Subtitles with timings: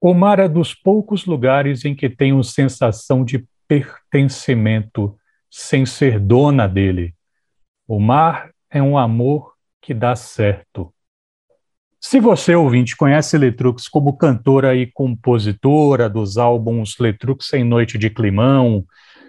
[0.00, 5.14] O mar é dos poucos lugares em que tenho sensação de pertencimento
[5.50, 7.14] sem ser dona dele.
[7.86, 10.90] O mar é um amor que dá certo.
[12.00, 18.08] Se você, ouvinte, conhece Letrux como cantora e compositora dos álbuns Letrux em Noite de
[18.08, 18.86] Climão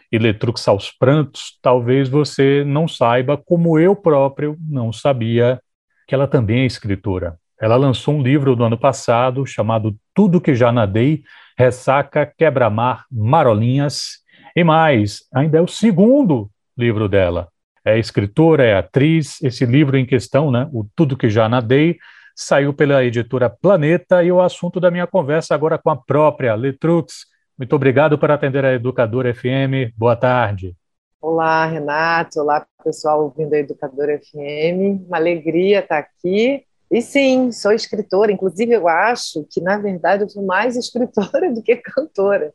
[0.09, 5.61] e Letrux aos Prantos, talvez você não saiba, como eu próprio não sabia,
[6.07, 7.40] que ela também é escritora.
[7.61, 11.21] Ela lançou um livro do ano passado chamado Tudo que Já Nadei,
[11.55, 14.23] Ressaca, Quebra-Mar, Marolinhas
[14.55, 15.27] e mais.
[15.31, 17.49] Ainda é o segundo livro dela.
[17.85, 19.39] É escritora, é atriz.
[19.43, 21.99] Esse livro em questão, né, o Tudo que Já Nadei,
[22.35, 27.27] saiu pela editora Planeta e o assunto da minha conversa agora com a própria Letrux.
[27.55, 29.93] Muito obrigado por atender a Educadora FM.
[29.95, 30.75] Boa tarde.
[31.21, 32.39] Olá, Renato.
[32.39, 35.05] Olá, pessoal ouvindo a Educadora FM.
[35.07, 38.31] Uma alegria estar aqui e sim, sou escritora.
[38.31, 42.53] Inclusive, eu acho que, na verdade, eu sou mais escritora do que cantora.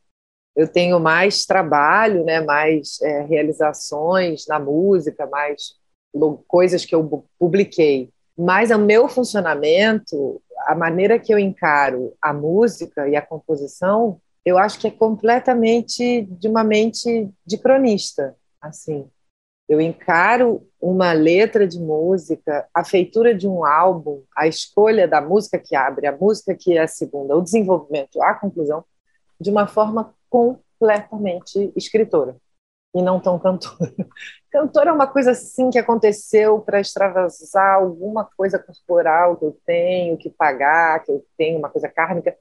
[0.54, 5.74] Eu tenho mais trabalho, né, mais é, realizações na música, mais
[6.46, 8.10] coisas que eu publiquei.
[8.36, 14.58] Mas o meu funcionamento, a maneira que eu encaro a música e a composição, eu
[14.58, 19.08] acho que é completamente de uma mente de cronista, assim.
[19.68, 25.58] Eu encaro uma letra de música, a feitura de um álbum, a escolha da música
[25.58, 28.84] que abre, a música que é a segunda, o desenvolvimento, a conclusão,
[29.40, 32.36] de uma forma completamente escritora
[32.94, 33.92] e não tão cantora.
[34.50, 40.16] Cantora é uma coisa assim que aconteceu para extravasar alguma coisa corporal que eu tenho
[40.16, 42.34] que pagar, que eu tenho uma coisa kármica,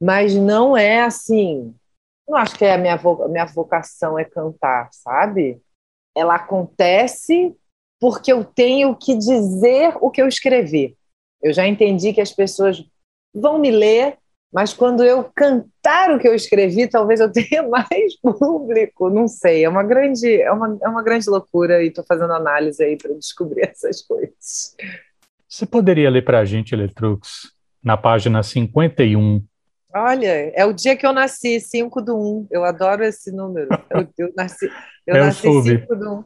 [0.00, 1.74] mas não é assim.
[2.28, 5.62] Não acho que é a minha, minha vocação é cantar, sabe?
[6.16, 7.54] Ela acontece
[8.00, 10.96] porque eu tenho que dizer o que eu escrevi.
[11.42, 12.84] Eu já entendi que as pessoas
[13.34, 14.16] vão me ler,
[14.52, 19.64] mas quando eu cantar o que eu escrevi, talvez eu tenha mais público, não sei.
[19.64, 23.14] É uma grande, é uma, é uma grande loucura e estou fazendo análise aí para
[23.14, 24.76] descobrir essas coisas.
[25.48, 29.42] Você poderia ler para a gente, Letrux, na página 51
[29.94, 32.48] Olha, é o dia que eu nasci, 5 do 1.
[32.50, 33.68] Eu adoro esse número.
[33.90, 34.66] Eu, eu nasci,
[35.06, 35.80] eu, eu nasci soube.
[35.80, 36.24] 5 do 1.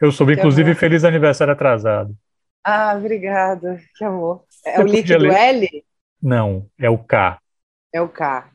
[0.00, 0.78] Eu soube, que inclusive, amor.
[0.78, 2.14] feliz aniversário atrasado.
[2.62, 3.80] Ah, obrigada.
[3.96, 4.44] Que amor.
[4.64, 5.32] É Você o líquido ler?
[5.32, 5.84] L?
[6.22, 7.40] Não, é o K.
[7.92, 8.50] É o K.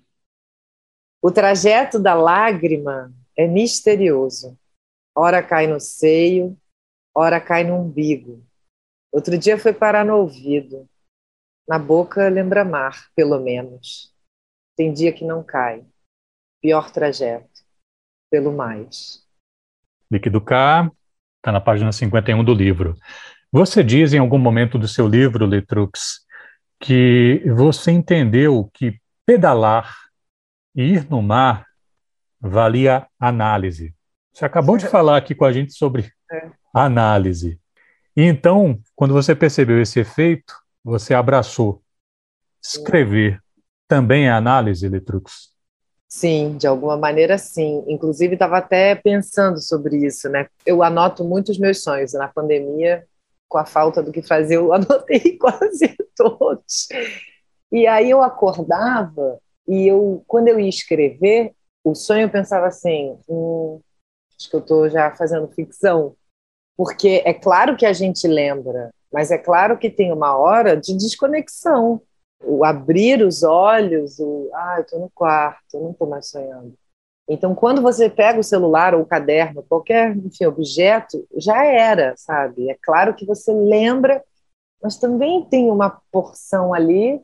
[1.22, 4.58] O trajeto da lágrima é misterioso.
[5.16, 6.58] Ora cai no seio,
[7.16, 8.44] ora cai no umbigo.
[9.12, 10.88] Outro dia foi parar no ouvido.
[11.68, 14.11] Na boca lembra mar, pelo menos.
[14.82, 15.86] Tem dia que não cai.
[16.60, 17.48] Pior trajeto.
[18.32, 19.24] Pelo mais.
[20.10, 20.92] Líquido K,
[21.38, 22.98] está na página 51 do livro.
[23.52, 26.26] Você diz em algum momento do seu livro, Letrux,
[26.80, 29.96] que você entendeu que pedalar
[30.74, 31.68] e ir no mar
[32.40, 33.94] valia análise.
[34.34, 36.50] Você acabou de falar aqui com a gente sobre é.
[36.74, 37.62] análise.
[38.18, 41.84] E então, quando você percebeu esse efeito, você abraçou
[42.60, 43.40] escrever
[43.92, 45.50] também é análise, Letrux?
[46.08, 47.84] Sim, de alguma maneira sim.
[47.90, 50.48] Inclusive, estava até pensando sobre isso, né?
[50.66, 52.14] Eu anoto muitos meus sonhos.
[52.14, 53.06] Na pandemia,
[53.50, 56.88] com a falta do que fazer, eu anotei quase todos.
[57.70, 59.38] E aí eu acordava
[59.68, 61.52] e eu, quando eu ia escrever,
[61.84, 63.82] o sonho eu pensava assim, hum,
[64.40, 66.16] acho que eu estou já fazendo ficção,
[66.78, 70.96] porque é claro que a gente lembra, mas é claro que tem uma hora de
[70.96, 72.02] desconexão
[72.44, 76.74] o abrir os olhos, o ah, eu estou no quarto, eu não estou mais sonhando.
[77.30, 82.70] Então, quando você pega o celular ou o caderno, qualquer enfim, objeto, já era, sabe?
[82.70, 84.24] É claro que você lembra,
[84.82, 87.22] mas também tem uma porção ali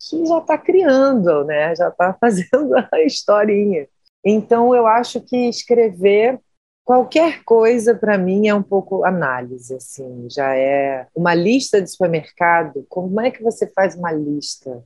[0.00, 1.74] que já está criando, né?
[1.76, 3.86] Já está fazendo a historinha.
[4.24, 6.40] Então, eu acho que escrever
[6.84, 12.84] qualquer coisa para mim é um pouco análise, assim, já é uma lista de supermercado.
[12.88, 14.84] Como é que você faz uma lista?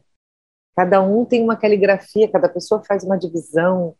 [0.77, 3.97] Cada um tem uma caligrafia, cada pessoa faz uma divisão.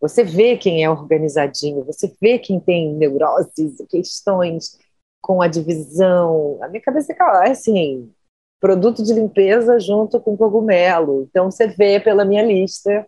[0.00, 4.78] Você vê quem é organizadinho, você vê quem tem neuroses, questões
[5.20, 6.58] com a divisão.
[6.62, 8.10] A minha cabeça é assim,
[8.58, 11.28] produto de limpeza junto com cogumelo.
[11.28, 13.06] Então você vê pela minha lista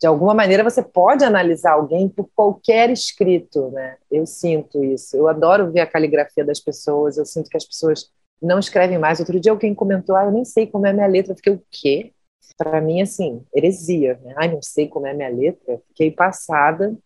[0.00, 3.96] de alguma maneira você pode analisar alguém por qualquer escrito, né?
[4.10, 5.16] Eu sinto isso.
[5.16, 7.16] Eu adoro ver a caligrafia das pessoas.
[7.16, 8.10] Eu sinto que as pessoas
[8.40, 9.20] não escrevem mais.
[9.20, 11.32] Outro dia alguém comentou: "Ah, eu nem sei como é minha letra".
[11.32, 12.12] Eu fiquei o quê?
[12.58, 14.34] Para mim assim, heresia, né?
[14.36, 15.80] Ai, não sei como é minha letra.
[15.88, 16.96] Fiquei passada.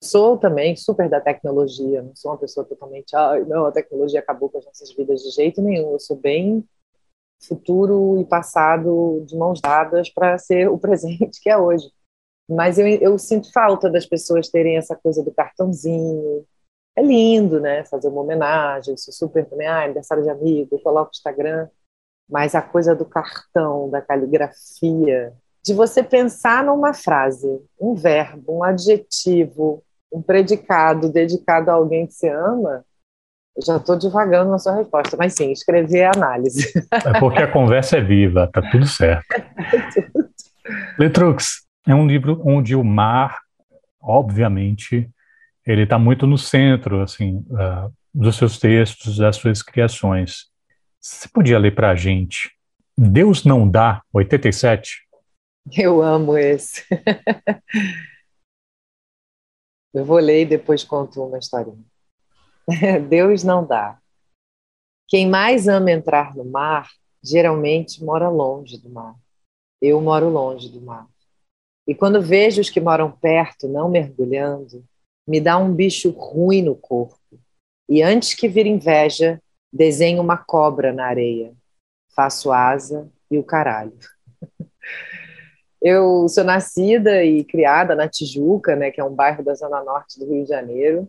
[0.00, 4.48] Sou também super da tecnologia, não sou uma pessoa totalmente, ai, não, a tecnologia acabou
[4.48, 5.92] com as nossas vidas de jeito nenhum.
[5.92, 6.64] Eu sou bem
[7.40, 11.90] futuro e passado de mãos dadas para ser o presente que é hoje.
[12.48, 16.44] Mas eu, eu sinto falta das pessoas terem essa coisa do cartãozinho.
[16.96, 17.84] É lindo, né?
[17.84, 21.68] Fazer uma homenagem, isso super também, ah, aniversário de amigo, coloca o Instagram.
[22.28, 28.64] Mas a coisa do cartão, da caligrafia, de você pensar numa frase, um verbo, um
[28.64, 32.84] adjetivo, um predicado dedicado a alguém que você ama,
[33.56, 36.72] eu já estou divagando na sua resposta, mas sim, escrever é análise.
[36.92, 39.26] É porque a conversa é viva, tá tudo certo.
[40.98, 43.40] Letrux é um livro onde o mar,
[44.00, 45.10] obviamente,
[45.66, 50.46] ele está muito no centro, assim, uh, dos seus textos, das suas criações.
[51.00, 52.56] Você podia ler para a gente
[53.00, 55.06] Deus não dá 87?
[55.78, 56.84] Eu amo esse.
[59.94, 61.84] Eu vou ler e depois conto uma historinha.
[63.08, 64.00] Deus não dá.
[65.06, 66.90] Quem mais ama entrar no mar,
[67.22, 69.14] geralmente mora longe do mar.
[69.80, 71.06] Eu moro longe do mar.
[71.88, 74.84] E quando vejo os que moram perto não mergulhando,
[75.26, 77.18] me dá um bicho ruim no corpo.
[77.88, 79.40] E antes que vir inveja,
[79.72, 81.54] desenho uma cobra na areia.
[82.14, 83.96] Faço asa e o caralho.
[85.80, 90.18] Eu sou nascida e criada na Tijuca, né, que é um bairro da zona norte
[90.18, 91.08] do Rio de Janeiro.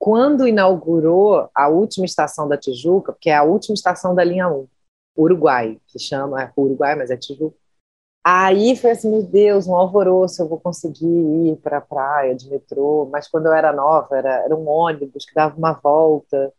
[0.00, 4.66] Quando inaugurou a última estação da Tijuca, que é a última estação da linha 1,
[5.16, 7.56] Uruguai, que chama é Uruguai, mas é Tijuca.
[8.24, 12.48] Aí foi assim, meu Deus, um alvoroço, eu vou conseguir ir para a praia de
[12.50, 13.08] metrô.
[13.10, 16.52] Mas quando eu era nova, era, era um ônibus que dava uma volta.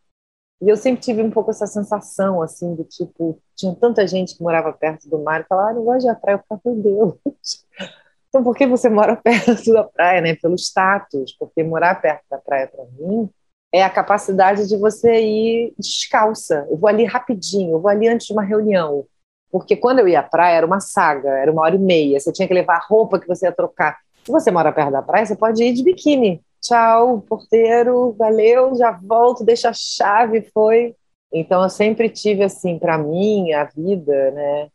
[0.62, 4.44] E eu sempre tive um pouco essa sensação, assim, do tipo, tinha tanta gente que
[4.44, 6.36] morava perto do mar e falava, ah, não gosto de praia.
[6.38, 7.66] Eu falava, meu Deus.
[8.30, 10.36] Então, por que você mora perto da praia, né?
[10.36, 13.28] Pelo status, porque morar perto da praia, para mim,
[13.72, 16.68] é a capacidade de você ir descalça.
[16.70, 19.06] Eu vou ali rapidinho, eu vou ali antes de uma reunião.
[19.52, 22.20] Porque quando eu ia à praia, era uma saga, era uma hora e meia.
[22.20, 23.98] Você tinha que levar a roupa que você ia trocar.
[24.24, 28.92] Se você mora perto da praia, você pode ir de biquíni tchau, porteiro, valeu, já
[28.92, 30.96] volto, deixa a chave, foi.
[31.32, 34.70] Então eu sempre tive assim, para mim, a vida, né?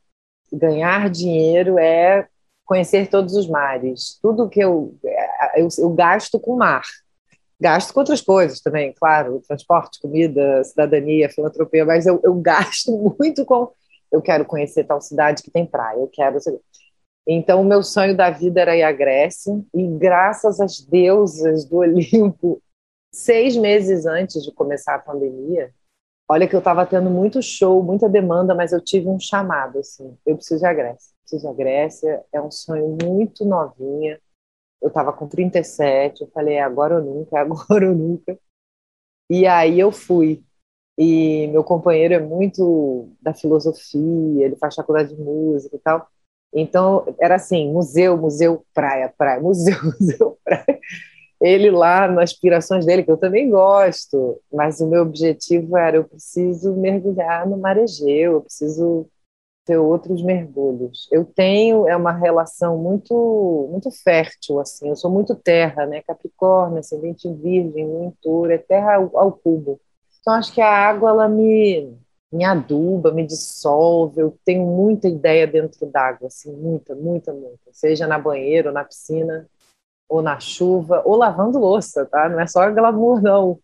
[0.53, 2.27] Ganhar dinheiro é
[2.65, 4.19] conhecer todos os mares.
[4.23, 6.85] Tudo que eu, é, eu, eu gasto com mar.
[7.61, 13.45] Gasto com outras coisas também, claro, transporte, comida, cidadania, filantropia, mas eu, eu gasto muito
[13.45, 13.71] com.
[14.15, 16.39] Eu quero conhecer tal cidade que tem praia, eu quero.
[17.27, 21.79] Então, o meu sonho da vida era ir à Grécia, e graças às deusas do
[21.83, 22.63] Olimpo,
[23.13, 25.75] seis meses antes de começar a pandemia,
[26.29, 30.17] olha que eu estava tendo muito show, muita demanda, mas eu tive um chamado, assim,
[30.25, 31.13] eu preciso ir à Grécia.
[31.23, 34.21] Preciso ir à Grécia, é um sonho muito novinha.
[34.81, 38.39] Eu estava com 37, eu falei, é agora ou nunca, agora ou nunca.
[39.29, 40.45] E aí eu fui.
[40.97, 46.09] E meu companheiro é muito da filosofia, ele faz faculdade de música e tal.
[46.53, 50.79] Então, era assim, museu, museu, praia, praia, museu, museu, praia.
[51.41, 56.05] Ele lá, nas aspirações dele, que eu também gosto, mas o meu objetivo era, eu
[56.05, 59.07] preciso mergulhar no mar Egeu, eu preciso
[59.65, 61.09] ter outros mergulhos.
[61.11, 64.89] Eu tenho é uma relação muito muito fértil assim.
[64.89, 66.03] Eu sou muito terra, né?
[66.03, 69.81] Capricórnio, ascendente virgem, touro, é terra ao, ao cubo.
[70.25, 71.95] Então acho que a água ela me
[72.33, 74.21] me aduba, me dissolve.
[74.21, 77.71] Eu tenho muita ideia dentro d'água, assim, muita, muita, muita.
[77.71, 79.47] Seja na banheira, ou na piscina,
[80.09, 82.29] ou na chuva, ou lavando louça, tá?
[82.29, 83.59] Não é só glamour, não.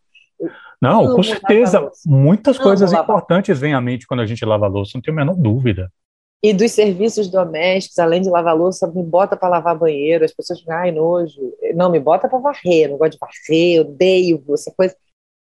[0.80, 1.90] não, com certeza.
[2.06, 5.34] Muitas coisas importantes vêm à mente quando a gente lava louça, não tenho a menor
[5.34, 5.90] dúvida.
[6.42, 10.24] E dos serviços domésticos, além de lavar louça, me bota para lavar banheiro.
[10.24, 11.38] As pessoas ficam, ai, nojo.
[11.74, 14.96] Não, me bota para varrer, não gosto de varrer, odeio essa coisa.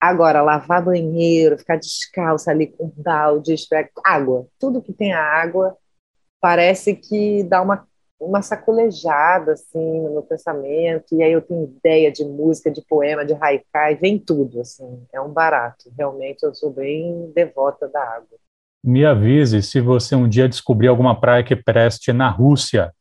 [0.08, 3.56] Agora, lavar banheiro, ficar descalço ali com balde,
[4.06, 5.76] água, tudo que tem água,
[6.40, 7.88] parece que dá uma,
[8.20, 13.26] uma sacolejada assim no meu pensamento, e aí eu tenho ideia de música, de poema,
[13.26, 15.92] de haikai, vem tudo, assim, é um barato.
[15.98, 18.38] Realmente eu sou bem devota da água.
[18.84, 22.94] Me avise se você um dia descobrir alguma praia que preste na Rússia.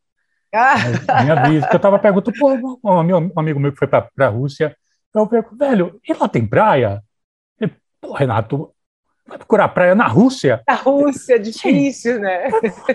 [0.55, 0.77] Ah.
[1.23, 4.75] Me avise, porque eu estava perguntando, pô, um amigo meu que foi para a Rússia,
[5.23, 7.03] eu pergunto, velho, e lá tem praia?
[7.61, 7.69] E,
[8.01, 8.75] Pô, Renato,
[9.27, 10.63] vai procurar praia na Rússia?
[10.67, 12.21] Na Rússia, difícil, Sim.
[12.21, 12.51] né?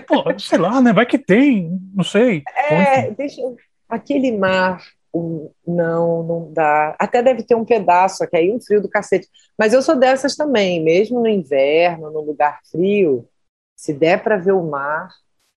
[0.06, 0.92] Pô, sei lá, né?
[0.92, 2.42] Vai que tem, não sei.
[2.68, 3.40] É, deixa
[3.88, 4.80] Aquele mar,
[5.66, 6.94] não, não dá.
[6.98, 9.28] Até deve ter um pedaço aqui, aí um frio do cacete.
[9.58, 13.28] Mas eu sou dessas também, mesmo no inverno, no lugar frio,
[13.76, 15.08] se der para ver o mar,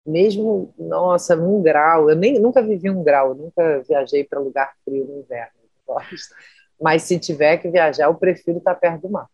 [0.06, 5.06] mesmo, nossa, num grau, eu nem, nunca vivi um grau, nunca viajei para lugar frio
[5.06, 5.63] no inverno.
[5.86, 6.36] Gosto.
[6.82, 9.28] Mas se tiver que viajar, eu prefiro estar perto do mar.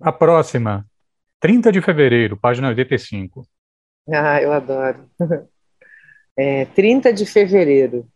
[0.00, 0.86] A próxima.
[1.40, 3.46] 30 de fevereiro, página 85.
[4.08, 5.08] Ah, eu adoro.
[6.36, 8.08] É, 30 de fevereiro.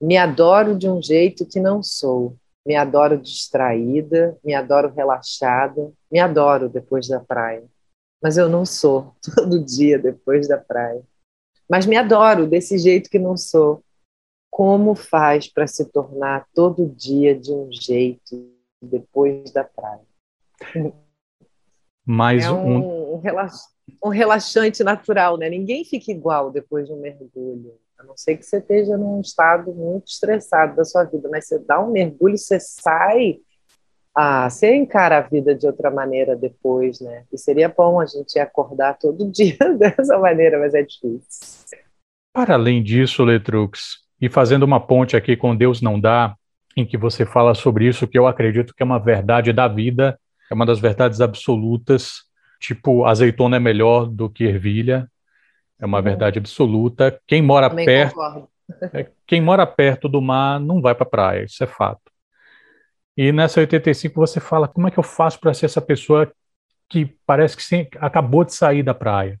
[0.00, 2.36] Me adoro de um jeito que não sou.
[2.64, 7.64] Me adoro distraída, me adoro relaxada, me adoro depois da praia.
[8.22, 11.02] Mas eu não sou todo dia depois da praia.
[11.68, 13.82] Mas me adoro desse jeito que não sou.
[14.50, 18.50] Como faz para se tornar todo dia de um jeito
[18.82, 20.00] depois da praia?
[22.04, 23.22] Mais é um, um,
[24.04, 25.48] um relaxante natural, né?
[25.48, 27.74] Ninguém fica igual depois de um mergulho.
[27.98, 31.58] A não ser que você esteja num estado muito estressado da sua vida, mas você
[31.58, 33.40] dá um mergulho, você sai,
[34.14, 37.24] ah, você encara a vida de outra maneira depois, né?
[37.30, 41.20] E seria bom a gente acordar todo dia dessa maneira, mas é difícil.
[42.32, 46.34] Para além disso, Letrux, e fazendo uma ponte aqui com Deus não dá,
[46.76, 50.18] em que você fala sobre isso, que eu acredito que é uma verdade da vida,
[50.50, 52.22] é uma das verdades absolutas,
[52.60, 55.08] tipo, azeitona é melhor do que ervilha,
[55.78, 56.04] é uma uhum.
[56.04, 57.18] verdade absoluta.
[57.26, 58.48] Quem mora Também perto,
[58.92, 62.10] é, quem mora perto do mar não vai para a praia, isso é fato.
[63.16, 66.30] E nessa 85 você fala, como é que eu faço para ser essa pessoa
[66.88, 69.40] que parece que acabou de sair da praia?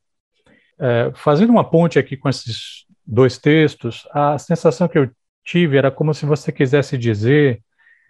[0.78, 5.10] É, fazendo uma ponte aqui com esses dois textos, a sensação que eu
[5.44, 7.60] tive era como se você quisesse dizer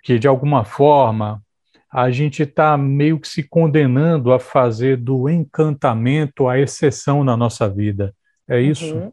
[0.02, 1.42] que, de alguma forma,
[1.90, 7.68] a gente está meio que se condenando a fazer do encantamento a exceção na nossa
[7.68, 8.14] vida.
[8.46, 8.94] É isso?
[8.94, 9.12] Uhum.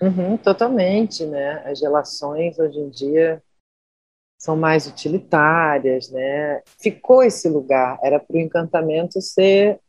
[0.00, 1.62] Uhum, totalmente, né?
[1.64, 3.42] As relações hoje em dia
[4.38, 6.62] são mais utilitárias, né?
[6.80, 9.80] Ficou esse lugar, era para o encantamento ser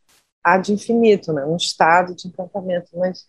[0.44, 1.46] ad infinito, né?
[1.46, 3.28] Um estado de encantamento, mas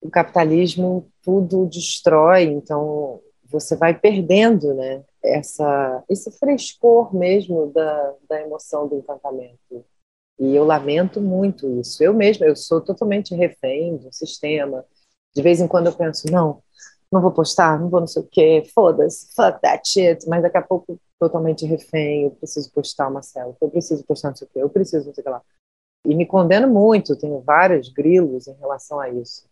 [0.00, 5.04] o capitalismo tudo destrói, então você vai perdendo, né?
[5.22, 9.84] essa, esse frescor mesmo da, da emoção do encantamento.
[10.38, 12.02] E eu lamento muito isso.
[12.02, 14.84] Eu mesma, eu sou totalmente refém do sistema.
[15.34, 16.62] De vez em quando eu penso, não,
[17.12, 20.26] não vou postar, não vou não sei o quê, foda-se, fuck that shit.
[20.26, 23.20] Mas daqui a pouco, totalmente refém, eu preciso postar uma
[23.60, 25.42] eu preciso postar não sei o quê, eu preciso não sei o que lá.
[26.06, 29.49] E me condeno muito, tenho vários grilos em relação a isso.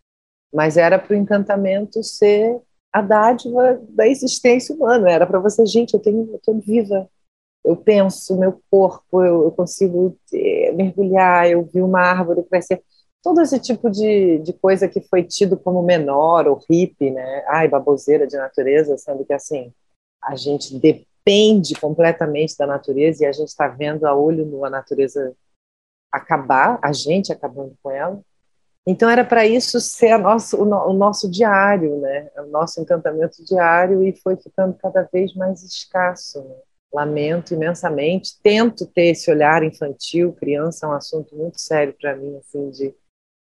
[0.53, 2.61] Mas era para o encantamento ser
[2.93, 5.11] a dádiva da existência humana.
[5.11, 7.09] Era para você, gente, eu tenho, estou viva.
[7.65, 12.83] Eu penso, meu corpo, eu, eu consigo ter, mergulhar, eu vi uma árvore crescer.
[13.23, 17.45] Todo esse tipo de, de coisa que foi tido como menor ou hippie, né?
[17.49, 19.73] Ai, baboseira de natureza, sendo que assim,
[20.23, 24.71] a gente depende completamente da natureza e a gente está vendo a olho nu a
[24.71, 25.37] natureza
[26.11, 28.21] acabar, a gente acabando com ela.
[28.91, 32.31] Então era para isso ser nosso, o, o, nosso diário, né?
[32.39, 36.43] O nosso encantamento diário e foi ficando cada vez mais escasso.
[36.43, 36.57] Né?
[36.91, 42.39] Lamento imensamente, tento ter esse olhar infantil, criança é um assunto muito sério para mim,
[42.39, 42.95] assim, de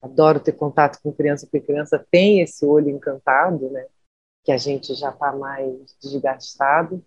[0.01, 3.85] adoro ter contato com criança, porque criança tem esse olho encantado, né?
[4.45, 7.05] Que a gente já está mais desgastado.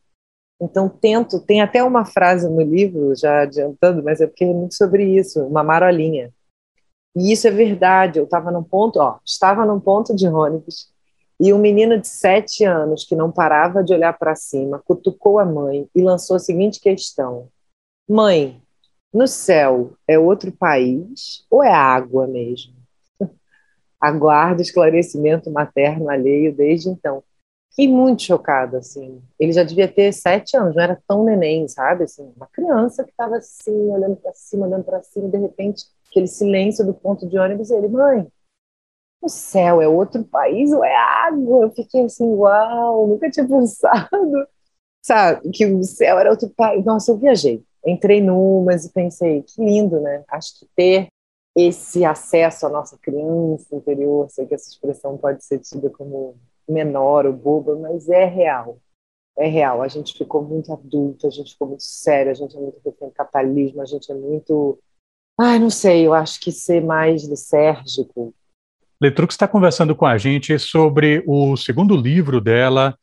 [0.61, 4.75] Então tento, tem até uma frase no livro, já adiantando, mas é porque é muito
[4.75, 6.31] sobre isso, uma marolinha
[7.17, 8.19] e isso é verdade.
[8.19, 10.91] Eu estava num ponto, ó, estava num ponto de ônibus
[11.39, 15.45] e um menino de sete anos que não parava de olhar para cima cutucou a
[15.45, 17.47] mãe e lançou a seguinte questão:
[18.07, 18.61] Mãe,
[19.11, 22.75] no céu é outro país ou é água mesmo?
[23.99, 27.23] Aguardo esclarecimento materno alheio desde então.
[27.71, 29.21] Fiquei muito chocada, assim.
[29.39, 32.05] Ele já devia ter sete anos, não era tão neném, sabe?
[32.05, 35.85] Assim, uma criança que estava assim, olhando para cima, olhando para cima, de repente
[36.17, 38.27] aquele silêncio do ponto de ônibus, e ele, mãe,
[39.21, 41.65] o céu é outro país ou é água?
[41.65, 44.47] Eu fiquei assim, uau, nunca tinha pensado,
[45.01, 46.83] sabe, que o céu era outro país.
[46.83, 50.23] Nossa, eu viajei, entrei numas e pensei, que lindo, né?
[50.27, 51.07] Acho que ter
[51.55, 56.35] esse acesso à nossa criança interior, sei que essa expressão pode ser tida como
[56.67, 58.77] menor ou boba, mas é real.
[59.35, 59.81] É real.
[59.81, 63.09] A gente ficou muito adulto, a gente ficou muito sério, a gente é muito refém
[63.11, 64.79] capitalismo, a gente é muito
[65.39, 68.33] Ai, não sei, eu acho que ser mais lisérgico.
[68.99, 72.97] Letrux está conversando com a gente sobre o segundo livro dela,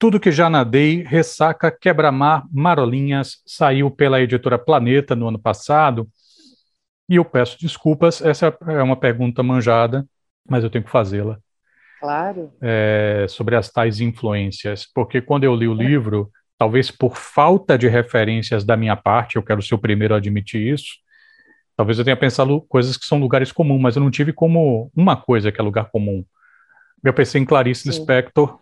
[0.00, 6.08] Tudo que já nadei, Ressaca, Quebra-Mar, Marolinhas, saiu pela editora Planeta no ano passado.
[7.06, 10.06] E eu peço desculpas, essa é uma pergunta manjada,
[10.48, 11.38] mas eu tenho que fazê-la.
[12.00, 12.50] Claro.
[12.62, 17.86] É, sobre as tais influências, porque quando eu li o livro, talvez por falta de
[17.86, 20.94] referências da minha parte, eu quero ser o primeiro a admitir isso,
[21.80, 25.16] Talvez eu tenha pensado coisas que são lugares comuns, mas eu não tive como uma
[25.16, 26.22] coisa que é lugar comum.
[27.02, 27.88] Eu pensei em Clarice Sim.
[27.88, 28.58] Lispector,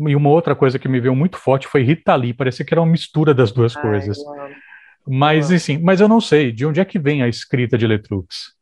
[0.00, 2.80] e uma outra coisa que me veio muito forte foi Rita Lee, parecia que era
[2.80, 4.18] uma mistura das duas Ai, coisas.
[5.06, 8.56] Mas, assim, mas eu não sei, de onde é que vem a escrita de Letrux?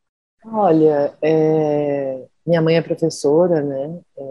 [0.45, 3.99] Olha, é, minha mãe é professora, né?
[4.15, 4.23] É,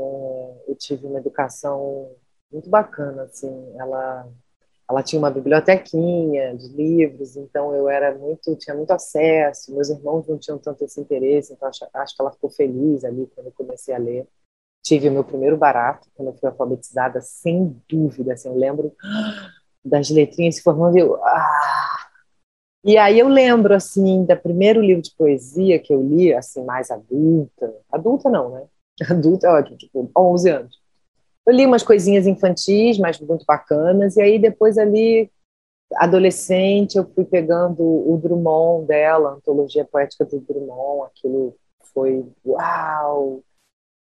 [0.67, 2.11] eu tive uma educação
[2.51, 3.73] muito bacana, assim.
[3.79, 4.27] Ela,
[4.89, 9.73] ela tinha uma bibliotequinha de livros, então eu era muito, tinha muito acesso.
[9.73, 13.27] Meus irmãos não tinham tanto esse interesse, então acho, acho que ela ficou feliz ali
[13.33, 14.27] quando eu comecei a ler.
[14.83, 18.33] Tive o meu primeiro barato quando eu fui alfabetizada, sem dúvida.
[18.33, 18.93] Assim, eu lembro
[19.83, 22.05] das letrinhas se formando e eu, ah,
[22.87, 26.91] e aí eu lembro, assim, do primeiro livro de poesia que eu li, assim, mais
[26.91, 27.73] adulta.
[27.91, 28.67] Adulta não, né?
[29.09, 30.84] Adulta é ótimo, tipo, 11 anos.
[31.45, 35.31] Eu li umas coisinhas infantis, mas muito bacanas, e aí depois ali,
[35.95, 41.55] adolescente, eu fui pegando o Drummond dela, a antologia poética do Drummond, aquilo
[41.93, 43.43] foi, uau,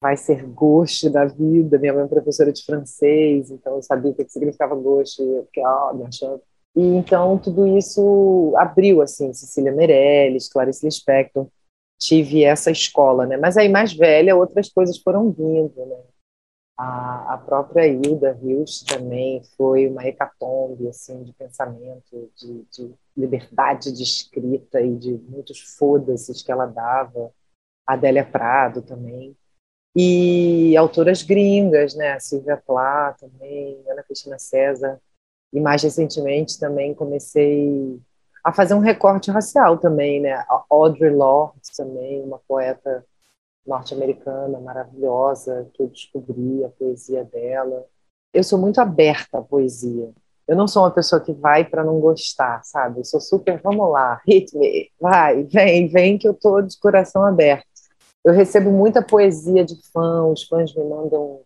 [0.02, 1.78] vai ser gosto da vida.
[1.78, 5.64] Minha mãe é professora de francês, então eu sabia o que significava gosto, eu fiquei,
[5.66, 6.42] ó, me achando
[6.76, 11.48] e então tudo isso abriu assim, Cecília Meirelles, Clarice Lispector,
[12.00, 13.38] tive essa escola, né?
[13.38, 15.98] Mas aí mais velha, outras coisas foram vindo, né?
[16.78, 23.92] A, a própria Hilda Hilst também foi uma hecatombe assim de pensamento, de, de liberdade
[23.92, 27.32] de escrita e de muitos foda-se que ela dava.
[27.86, 29.36] Adélia Prado também.
[29.96, 32.20] E autoras gringas, né?
[32.20, 35.00] Silvia Plath também, Ana Cristina César,
[35.52, 38.02] e mais recentemente também comecei
[38.44, 40.34] a fazer um recorte racial também, né?
[40.34, 43.06] A Audre Lorde também, uma poeta
[43.66, 47.86] norte-americana maravilhosa que eu descobri a poesia dela.
[48.34, 50.12] Eu sou muito aberta à poesia.
[50.48, 53.00] Eu não sou uma pessoa que vai para não gostar, sabe?
[53.00, 57.26] Eu sou super, vamos lá, hit me, vai, vem, vem que eu tô de coração
[57.26, 57.66] aberto.
[58.24, 61.42] Eu recebo muita poesia de fãs, os fãs me mandam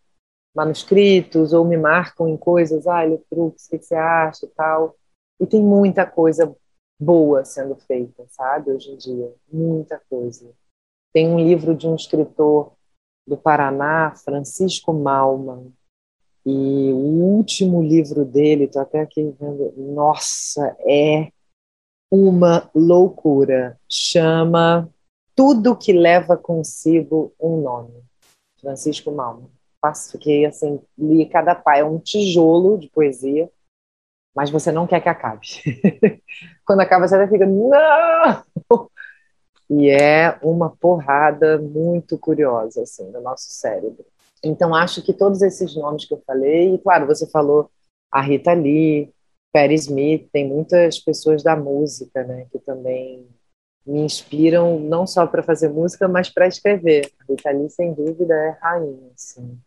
[0.55, 4.95] manuscritos ou me marcam em coisas, ah, Letrux, o que você acha e tal.
[5.39, 6.51] E tem muita coisa
[6.99, 10.49] boa sendo feita, sabe, hoje em dia, muita coisa.
[11.13, 12.73] Tem um livro de um escritor
[13.27, 15.73] do Paraná, Francisco Malman,
[16.45, 21.29] e o último livro dele, estou até aqui vendo, nossa, é
[22.09, 23.77] uma loucura.
[23.89, 24.89] Chama
[25.35, 28.01] Tudo que leva consigo um nome.
[28.61, 29.49] Francisco Malman
[30.11, 33.49] fiquei assim, li cada pai, é um tijolo de poesia,
[34.35, 35.47] mas você não quer que acabe.
[36.65, 38.89] Quando acaba, você até fica, não!
[39.69, 44.05] E é uma porrada muito curiosa, assim, do nosso cérebro.
[44.43, 47.69] Então, acho que todos esses nomes que eu falei, e claro, você falou
[48.11, 49.11] a Rita Lee,
[49.51, 53.27] Perry Smith, tem muitas pessoas da música, né, que também
[53.85, 57.09] me inspiram não só para fazer música, mas para escrever.
[57.19, 59.57] A Rita Lee, sem dúvida, é rainha, assim.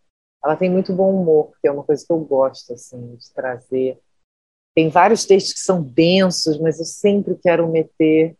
[0.44, 3.98] Ela tem muito bom humor, que é uma coisa que eu gosto assim de trazer.
[4.74, 8.36] Tem vários textos que são densos, mas eu sempre quero meter.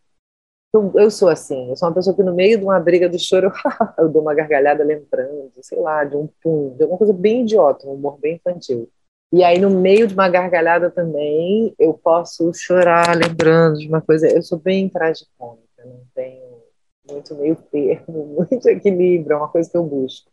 [0.73, 3.19] Eu, eu sou assim, eu sou uma pessoa que no meio de uma briga do
[3.19, 3.51] choro
[3.97, 7.87] eu, dou uma gargalhada lembrando, sei lá, de um pum, de alguma coisa bem idiota,
[7.87, 8.89] um humor bem infantil.
[9.33, 14.27] E aí, no meio de uma gargalhada também, eu posso chorar lembrando de uma coisa.
[14.27, 16.61] Eu sou bem tragicômica, não tenho
[17.09, 20.31] muito meio termo, muito equilíbrio, é uma coisa que eu busco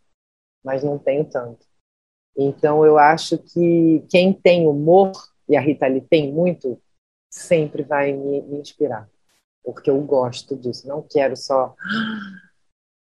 [0.68, 1.66] mas não tenho tanto.
[2.36, 5.12] Então, eu acho que quem tem humor,
[5.48, 6.80] e a Rita Lee tem muito,
[7.30, 9.08] sempre vai me, me inspirar,
[9.68, 10.88] porque eu gosto disso.
[10.88, 11.76] Não quero só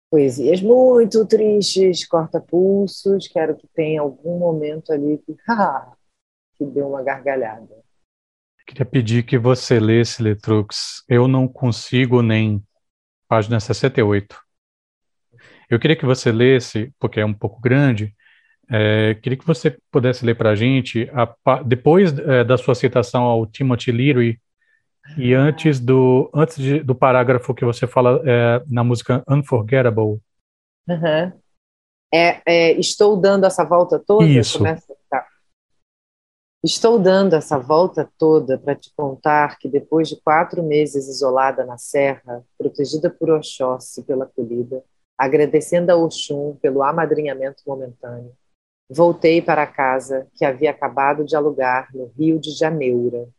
[0.10, 5.36] poesias muito tristes, corta-pulsos, quero que tenha algum momento ali que,
[6.58, 7.70] que dê uma gargalhada.
[8.66, 11.04] Queria pedir que você lesse Letrux.
[11.08, 12.64] Eu não consigo nem
[13.28, 14.36] página 68.
[15.70, 18.16] Eu queria que você lesse, porque é um pouco grande,
[18.68, 21.08] é, queria que você pudesse ler para a gente,
[21.68, 24.42] depois é, da sua citação ao Timothy Leary,
[25.18, 30.20] e antes do, antes de, do parágrafo que você fala é, na música Unforgettable.
[30.88, 31.32] Uhum.
[32.12, 34.26] É, é, estou dando essa volta toda?
[34.26, 34.64] Isso.
[35.10, 35.26] Tá.
[36.64, 41.78] Estou dando essa volta toda para te contar que depois de quatro meses isolada na
[41.78, 44.84] serra, protegida por Oxóssi pela colhida,
[45.18, 48.34] agradecendo a Oxum pelo amadrinhamento momentâneo,
[48.90, 53.32] voltei para a casa que havia acabado de alugar no Rio de Janeiro.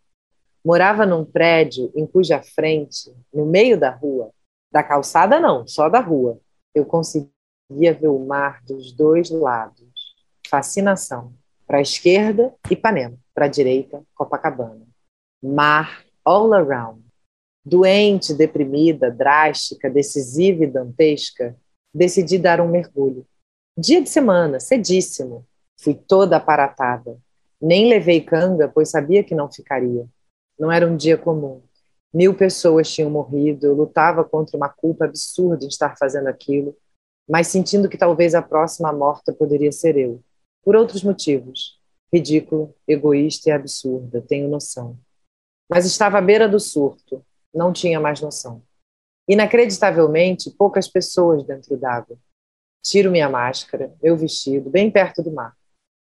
[0.64, 4.30] Morava num prédio em cuja frente, no meio da rua,
[4.70, 6.38] da calçada não, só da rua,
[6.74, 7.30] eu conseguia
[7.70, 9.88] ver o mar dos dois lados.
[10.48, 11.32] Fascinação.
[11.66, 13.16] Para a esquerda, Ipanema.
[13.34, 14.86] Para a direita, Copacabana.
[15.42, 17.02] Mar all around.
[17.64, 21.56] Doente, deprimida, drástica, decisiva e dantesca,
[21.94, 23.26] decidi dar um mergulho.
[23.76, 25.46] Dia de semana, cedíssimo.
[25.80, 27.16] Fui toda aparatada.
[27.60, 30.06] Nem levei canga, pois sabia que não ficaria.
[30.60, 31.62] Não era um dia comum.
[32.12, 36.76] Mil pessoas tinham morrido, eu lutava contra uma culpa absurda de estar fazendo aquilo,
[37.26, 40.22] mas sentindo que talvez a próxima morta poderia ser eu.
[40.62, 41.80] Por outros motivos.
[42.12, 44.98] Ridículo, egoísta e absurda, tenho noção.
[45.66, 48.62] Mas estava à beira do surto, não tinha mais noção.
[49.26, 52.18] Inacreditavelmente, poucas pessoas dentro d'água.
[52.82, 55.56] Tiro minha máscara, meu vestido, bem perto do mar.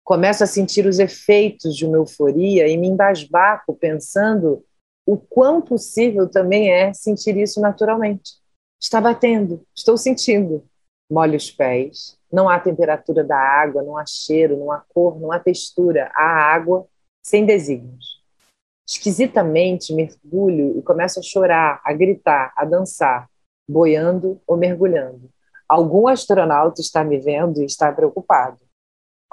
[0.05, 4.63] Começo a sentir os efeitos de uma euforia e me embasbaco pensando
[5.07, 8.35] o quão possível também é sentir isso naturalmente.
[8.79, 10.63] Está batendo, estou sentindo.
[11.11, 15.33] Molho os pés, não há temperatura da água, não há cheiro, não há cor, não
[15.33, 16.87] há textura, há água
[17.23, 18.23] sem desígnios.
[18.87, 23.29] Esquisitamente mergulho e começo a chorar, a gritar, a dançar,
[23.69, 25.31] boiando ou mergulhando.
[25.67, 28.59] Algum astronauta está me vendo e está preocupado.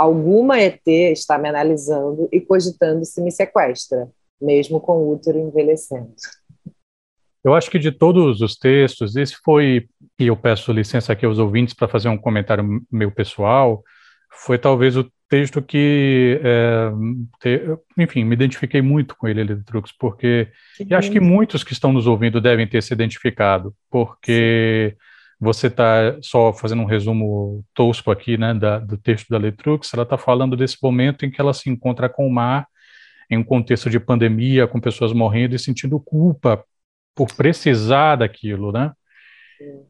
[0.02, 4.10] Alguma ET está me analisando e cogitando se me sequestra,
[4.42, 6.12] mesmo com o útero envelhecendo.
[7.44, 9.88] Eu acho que de todos os textos, esse foi,
[10.20, 13.84] e eu peço licença aqui aos ouvintes para fazer um comentário meu pessoal,
[14.32, 16.92] foi talvez o texto que, é,
[17.40, 17.62] te,
[17.96, 20.48] enfim, me identifiquei muito com ele, Eletrux, porque
[20.80, 25.11] e acho que muitos que estão nos ouvindo devem ter se identificado, porque Sim.
[25.42, 30.04] Você está só fazendo um resumo tosco aqui, né, da, do texto da Letrux, ela
[30.04, 32.68] está falando desse momento em que ela se encontra com o mar
[33.28, 36.64] em um contexto de pandemia, com pessoas morrendo e sentindo culpa
[37.16, 38.92] por precisar daquilo, né?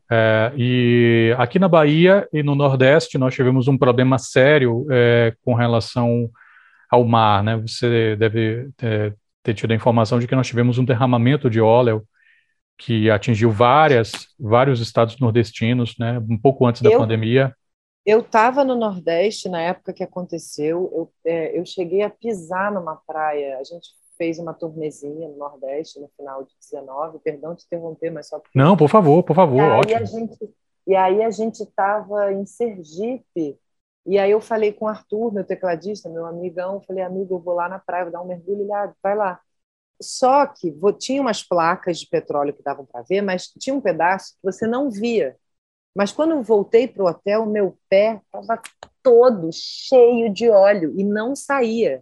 [0.09, 5.53] É, e aqui na Bahia e no Nordeste nós tivemos um problema sério é, com
[5.53, 6.29] relação
[6.89, 7.57] ao mar, né?
[7.57, 12.05] Você deve ter, ter tido a informação de que nós tivemos um derramamento de óleo
[12.81, 16.19] que atingiu várias, vários estados nordestinos, né?
[16.29, 17.55] Um pouco antes da eu, pandemia.
[18.03, 20.91] Eu estava no Nordeste na época que aconteceu.
[20.93, 23.59] Eu, é, eu cheguei a pisar numa praia.
[23.59, 27.19] A gente fez uma turnezinha no Nordeste no final de 19.
[27.19, 28.57] Perdão te interromper, mas só porque...
[28.57, 29.57] Não, por favor, por favor.
[29.57, 29.97] E aí ótimo.
[29.97, 30.53] a gente
[30.87, 33.57] e aí a gente estava em Sergipe.
[34.05, 37.53] E aí eu falei com o Arthur, meu tecladista, meu amigão, falei, amigo, eu vou
[37.53, 39.39] lá na praia, vou dar um mergulho, ele, ah, vai lá.
[40.01, 44.33] Só que tinha umas placas de petróleo que davam para ver, mas tinha um pedaço
[44.35, 45.37] que você não via.
[45.95, 48.61] Mas quando eu voltei para o hotel, meu pé estava
[49.03, 52.01] todo cheio de óleo e não saía.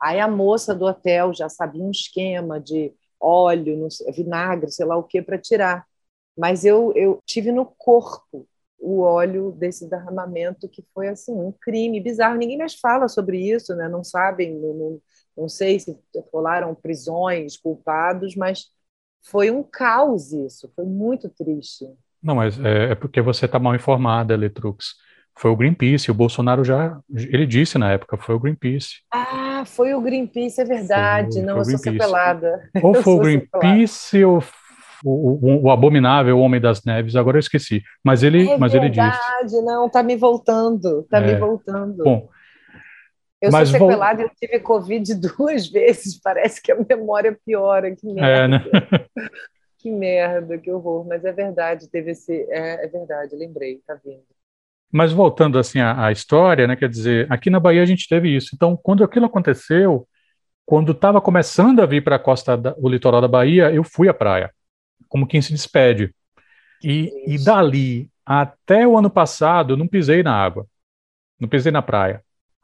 [0.00, 5.02] Aí a moça do hotel já sabia um esquema de óleo, vinagre, sei lá o
[5.02, 5.86] que, para tirar.
[6.36, 8.46] Mas eu, eu tive no corpo
[8.78, 12.38] o óleo desse derramamento que foi assim um crime bizarro.
[12.38, 13.88] Ninguém mais fala sobre isso, né?
[13.88, 15.02] Não sabem, não, não,
[15.40, 15.96] não sei se
[16.32, 18.66] rolaram prisões, culpados, mas
[19.22, 20.70] foi um caos isso.
[20.76, 21.86] Foi muito triste.
[22.22, 24.94] Não, mas é, é porque você está mal informada, Letrux.
[25.38, 28.96] Foi o Greenpeace, o Bolsonaro já, ele disse na época, foi o Greenpeace.
[29.10, 32.70] Ah, foi o Greenpeace, é verdade, foi, não, foi eu sou sepelada.
[32.82, 34.44] Ou foi o Greenpeace ou
[35.02, 39.00] o, o, o, abominável Homem das Neves, agora eu esqueci, mas ele, é mas verdade,
[39.00, 39.18] ele disse.
[39.18, 42.04] verdade, não, tá me voltando, tá é, me voltando.
[42.04, 42.28] Bom,
[43.40, 48.06] eu sou sepelada e eu tive Covid duas vezes, parece que a memória piora, que
[48.06, 48.28] merda.
[48.28, 48.64] É, né?
[49.78, 54.22] que merda, que horror, mas é verdade, teve esse, é, é verdade, lembrei, tá vindo.
[54.92, 58.34] Mas voltando assim à, à, história, né, quer dizer, aqui na Bahia a gente teve
[58.34, 58.50] isso.
[58.54, 60.06] Então, quando aquilo aconteceu,
[60.66, 64.08] quando estava começando a vir para a costa, da, o litoral da Bahia, eu fui
[64.08, 64.52] à praia,
[65.08, 66.14] como quem se despede.
[66.82, 70.66] E, e dali até o ano passado, eu não pisei na água,
[71.40, 72.22] não pisei na praia.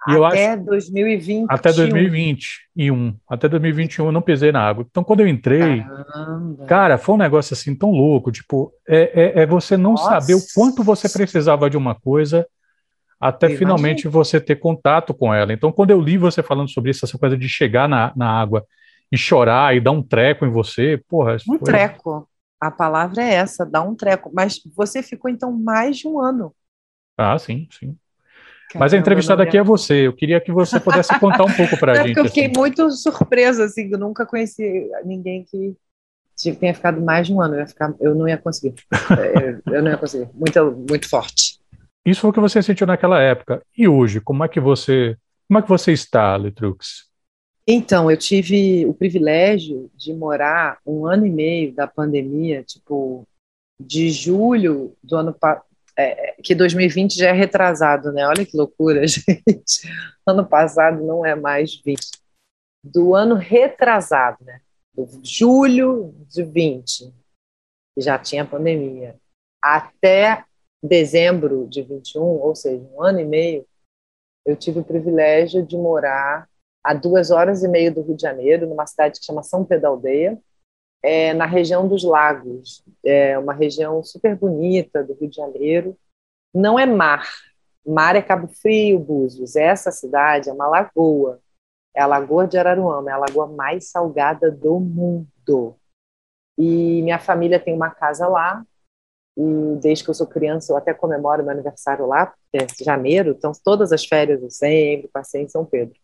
[0.08, 1.46] E até acho, 2021.
[1.48, 3.16] Até 2021.
[3.28, 4.86] Até 2021 eu não pisei na água.
[4.88, 6.64] Então, quando eu entrei, Caramba.
[6.66, 8.30] cara, foi um negócio assim tão louco.
[8.30, 10.20] Tipo, é, é, é você não Nossa.
[10.20, 12.46] saber o quanto você precisava de uma coisa
[13.20, 14.12] até eu finalmente imagino.
[14.12, 15.52] você ter contato com ela.
[15.52, 18.64] Então, quando eu li você falando sobre isso, essa coisa de chegar na, na água
[19.10, 21.36] e chorar e dar um treco em você, porra.
[21.48, 21.60] Um foi...
[21.60, 22.28] treco.
[22.60, 24.30] A palavra é essa, dar um treco.
[24.34, 26.54] Mas você ficou, então, mais de um ano.
[27.16, 27.96] Ah, sim, sim.
[28.74, 30.07] Mas a entrevistada aqui é você.
[30.07, 32.16] Eu queria que você pudesse contar um pouco para a gente.
[32.16, 32.55] eu fiquei assim.
[32.57, 35.76] muito surpresa, assim, eu nunca conheci ninguém que
[36.59, 37.55] tenha ficado mais de um ano.
[37.55, 38.74] Eu, ia ficar, eu não ia conseguir.
[38.92, 40.29] É, eu não ia conseguir.
[40.35, 41.59] Muito, muito forte.
[42.05, 43.62] Isso foi o que você sentiu naquela época.
[43.76, 45.16] E hoje, como é que você,
[45.48, 47.07] como é que você está, Letrux?
[47.66, 53.26] Então, eu tive o privilégio de morar um ano e meio da pandemia, tipo,
[53.81, 55.35] de julho do ano
[55.98, 58.26] é, que 2020 já é retrasado, né?
[58.26, 59.88] Olha que loucura, gente.
[60.26, 62.00] Ano passado não é mais 20.
[62.85, 64.61] Do ano retrasado, né?
[64.94, 67.12] Do julho de 20,
[67.94, 69.16] que já tinha pandemia,
[69.62, 70.44] até
[70.82, 73.66] dezembro de 21, ou seja, um ano e meio,
[74.46, 76.48] eu tive o privilégio de morar
[76.85, 79.88] a duas horas e meia do Rio de Janeiro, numa cidade que chama São Pedro
[79.88, 80.38] Aldeia,
[81.06, 85.96] é, na região dos Lagos, é uma região super bonita do Rio de Janeiro.
[86.52, 87.24] Não é mar,
[87.86, 89.54] mar é Cabo Frio, Búzios.
[89.54, 91.40] Essa cidade é uma lagoa,
[91.94, 95.76] é a Lagoa de Araruama, é a lagoa mais salgada do mundo.
[96.58, 98.66] E minha família tem uma casa lá,
[99.36, 103.30] e desde que eu sou criança eu até comemoro meu aniversário lá, porque é janeiro,
[103.30, 106.00] então todas as férias eu sempre passei em São Pedro.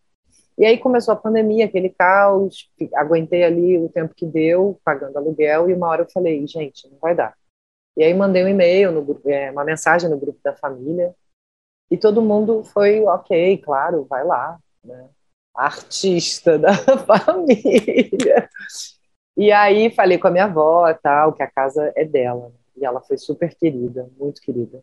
[0.58, 5.70] E aí começou a pandemia, aquele caos, aguentei ali o tempo que deu, pagando aluguel,
[5.70, 7.34] e uma hora eu falei, gente, não vai dar.
[7.96, 11.14] E aí mandei um e-mail, no é, uma mensagem no grupo da família,
[11.90, 15.08] e todo mundo foi, ok, claro, vai lá, né?
[15.54, 16.72] Artista da
[17.04, 18.48] família.
[19.36, 22.48] E aí falei com a minha avó, tal, que a casa é dela.
[22.48, 22.54] Né?
[22.78, 24.82] E ela foi super querida, muito querida.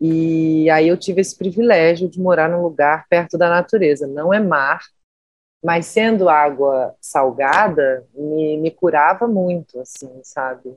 [0.00, 4.06] E aí eu tive esse privilégio de morar num lugar perto da natureza.
[4.06, 4.80] Não é mar,
[5.64, 10.76] mas sendo água salgada, me, me curava muito, assim, sabe?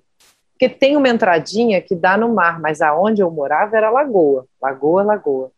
[0.52, 5.04] Porque tem uma entradinha que dá no mar, mas aonde eu morava era lagoa, lagoa,
[5.04, 5.52] lagoa.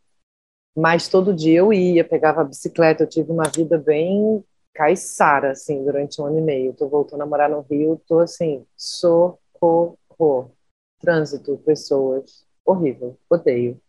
[0.76, 4.44] Mas todo dia eu ia, pegava a bicicleta, eu tive uma vida bem
[4.74, 6.74] caiçara, assim, durante um ano e meio.
[6.74, 9.98] Tô voltando a morar no Rio, tô assim, socorro.
[11.00, 13.80] Trânsito, pessoas, horrível, odeio.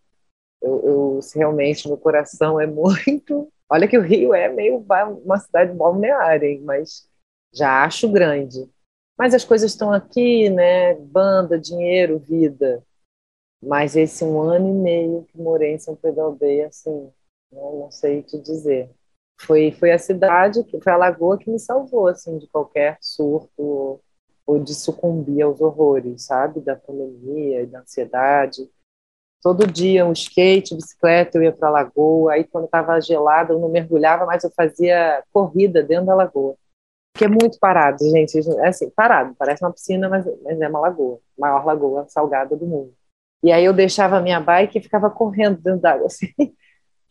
[0.60, 3.52] Eu, eu realmente, meu coração é muito.
[3.68, 4.84] Olha que o Rio é meio
[5.24, 6.60] uma cidade balneária, hein?
[6.62, 7.08] mas
[7.52, 8.68] já acho grande.
[9.16, 10.94] Mas as coisas estão aqui, né?
[10.94, 12.84] Banda, dinheiro, vida.
[13.62, 17.10] Mas esse um ano e meio que morei em São Pedro Aldeia, assim,
[17.50, 18.90] não, não sei te dizer.
[19.40, 24.00] Foi, foi a cidade, foi a lagoa que me salvou, assim, de qualquer surto
[24.46, 28.68] ou de sucumbir aos horrores, sabe, da pandemia e da ansiedade.
[29.40, 32.34] Todo dia um skate, bicicleta, eu ia para a lagoa.
[32.34, 36.56] Aí quando estava gelado eu não mergulhava, mas eu fazia corrida dentro da lagoa.
[37.14, 38.38] Que é muito parado, gente.
[38.60, 42.66] É assim, parado, parece uma piscina, mas, mas é uma lagoa, maior lagoa salgada do
[42.66, 42.94] mundo.
[43.42, 46.32] E aí eu deixava a minha bike e ficava correndo dentro d'água assim.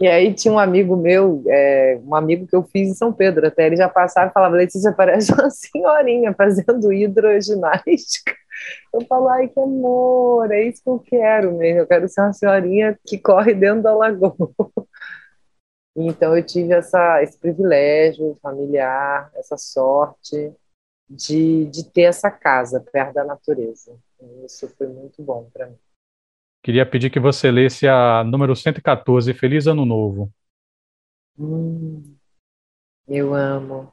[0.01, 3.45] E aí tinha um amigo meu, é, um amigo que eu fiz em São Pedro,
[3.45, 8.35] até ele já passava e falava, Letícia, parece uma senhorinha fazendo hidroginástica.
[8.91, 12.33] Eu falo, ai, que amor, é isso que eu quero mesmo, eu quero ser uma
[12.33, 14.35] senhorinha que corre dentro da lagoa.
[15.93, 20.53] Então eu tive essa, esse privilégio familiar, essa sorte
[21.09, 23.93] de, de ter essa casa perto da natureza.
[24.45, 25.77] Isso foi muito bom para mim.
[26.63, 30.31] Queria pedir que você lesse a número 114, Feliz Ano Novo.
[31.37, 32.15] Hum,
[33.07, 33.91] eu amo.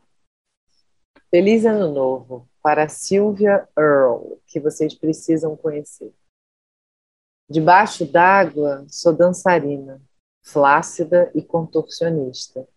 [1.31, 6.13] Feliz Ano Novo para Sylvia Earle, que vocês precisam conhecer.
[7.49, 10.03] Debaixo d'água, sou dançarina,
[10.45, 12.69] flácida e contorcionista.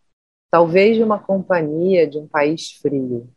[0.50, 3.30] Talvez de uma companhia de um país frio.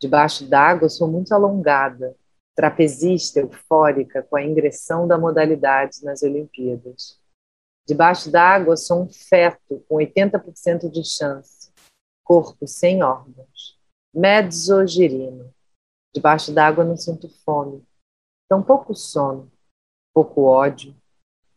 [0.00, 2.16] Debaixo d'água, sou muito alongada,
[2.60, 7.18] trapezista eufórica com a ingressão da modalidade nas Olimpíadas.
[7.88, 11.72] Debaixo d'água, sou um feto com 80% de chance,
[12.22, 13.80] corpo sem órgãos,
[14.14, 15.50] mezzogirino.
[16.14, 17.82] Debaixo d'água, não sinto fome,
[18.46, 19.50] tão pouco sono,
[20.12, 20.94] pouco ódio.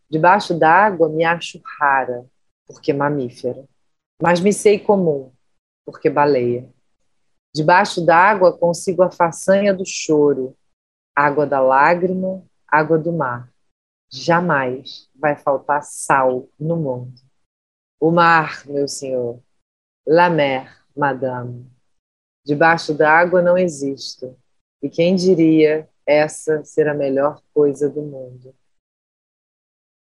[0.09, 2.25] Debaixo d'água, me acho rara,
[2.65, 3.67] porque mamífera,
[4.21, 5.33] mas me sei comum,
[5.85, 6.71] porque baleia.
[7.53, 10.55] Debaixo d'água, consigo a façanha do choro,
[11.15, 13.51] água da lágrima, água do mar.
[14.09, 17.21] Jamais vai faltar sal no mundo.
[17.99, 19.39] O mar, meu senhor,
[20.05, 21.71] la mer, madame.
[22.45, 24.37] Debaixo da água não existo.
[24.81, 28.53] E quem diria essa ser a melhor coisa do mundo?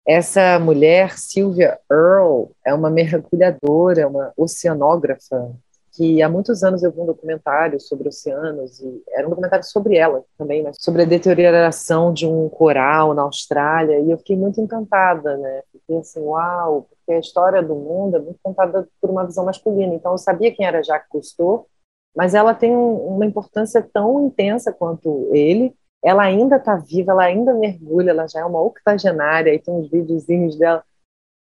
[0.07, 5.55] Essa mulher, Sylvia Earle, é uma mergulhadora, uma oceanógrafa
[5.95, 9.95] que há muitos anos eu vi um documentário sobre oceanos, e era um documentário sobre
[9.95, 14.59] ela também, mas sobre a deterioração de um coral na Austrália, e eu fiquei muito
[14.59, 15.63] encantada, né?
[15.71, 19.93] Fiquei assim, uau, porque a história do mundo é muito contada por uma visão masculina,
[19.93, 21.65] então eu sabia quem era Jacques Cousteau,
[22.15, 27.53] mas ela tem uma importância tão intensa quanto ele, ela ainda está viva, ela ainda
[27.53, 30.83] mergulha, ela já é uma octogenária, e tem uns videozinhos dela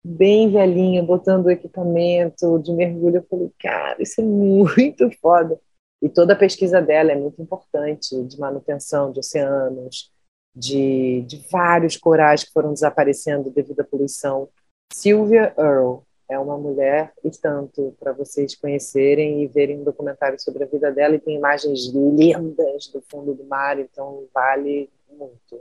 [0.07, 3.17] bem velhinha, botando o equipamento de mergulho.
[3.17, 5.59] Eu falei, cara, isso é muito foda.
[6.01, 10.13] E toda a pesquisa dela é muito importante, de manutenção de oceanos,
[10.55, 14.49] de, de vários corais que foram desaparecendo devido à poluição.
[14.93, 20.65] Sylvia Earle é uma mulher e tanto para vocês conhecerem e verem um documentário sobre
[20.65, 25.61] a vida dela e tem imagens lindas do fundo do mar, então vale muito.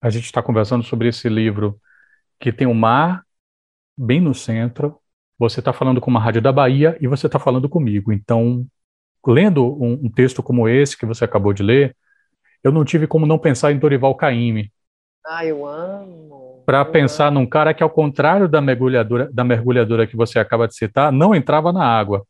[0.00, 1.80] A gente está conversando sobre esse livro
[2.38, 3.25] que tem o mar
[3.96, 4.98] bem no centro,
[5.38, 8.12] você está falando com uma rádio da Bahia e você está falando comigo.
[8.12, 8.66] Então,
[9.26, 11.96] lendo um, um, texto como esse que você acabou de ler,
[12.62, 14.70] eu não tive como não pensar em Dorival Caymmi.
[15.26, 16.62] Ah, eu amo.
[16.64, 17.40] Para pensar amo.
[17.40, 21.34] num cara que, ao contrário da mergulhadora, da mergulhadora que você acaba de citar, não
[21.34, 22.24] entrava na água.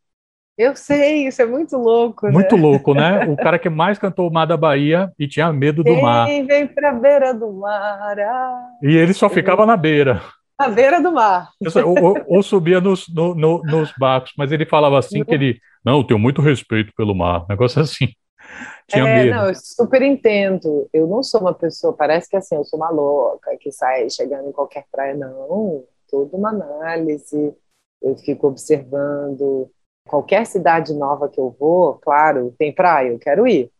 [0.58, 2.62] Eu sei, isso é muito louco, Muito né?
[2.62, 3.26] louco, né?
[3.28, 6.26] O cara que mais cantou o Mar da Bahia e tinha medo do Quem mar.
[6.26, 8.18] Quem vem pra beira do mar.
[8.18, 8.70] Ah.
[8.82, 10.22] E ele só ficava na beira.
[10.60, 11.50] Na beira do mar.
[11.84, 15.60] Ou, ou, ou subia nos, no, no, nos barcos, mas ele falava assim que ele,
[15.84, 18.08] não, eu tenho muito respeito pelo mar, negócio assim.
[18.88, 19.36] Tinha é, medo.
[19.36, 20.88] não, eu super entendo.
[20.92, 24.48] Eu não sou uma pessoa, parece que assim, eu sou uma louca que sai chegando
[24.48, 25.84] em qualquer praia, não.
[26.08, 27.54] Toda uma análise,
[28.00, 29.70] eu fico observando.
[30.08, 33.70] Qualquer cidade nova que eu vou, claro, tem praia, eu quero ir.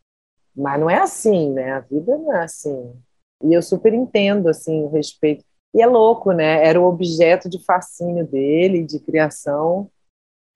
[0.57, 1.73] Mas não é assim, né?
[1.73, 2.93] A vida não é assim.
[3.45, 5.45] E eu super entendo, assim, o respeito.
[5.77, 6.67] E é louco, né?
[6.67, 9.91] Era o objeto de fascínio dele, de criação,